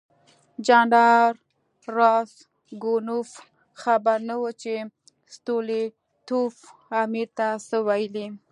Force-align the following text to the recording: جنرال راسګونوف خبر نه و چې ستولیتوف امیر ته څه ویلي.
جنرال 0.67 1.33
راسګونوف 1.97 3.29
خبر 3.81 4.17
نه 4.29 4.35
و 4.41 4.43
چې 4.61 4.73
ستولیتوف 5.35 6.53
امیر 7.01 7.27
ته 7.37 7.47
څه 7.67 7.77
ویلي. 7.87 8.27